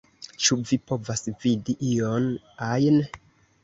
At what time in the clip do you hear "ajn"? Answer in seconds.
2.73-3.03